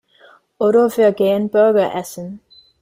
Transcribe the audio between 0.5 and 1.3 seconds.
Oder wir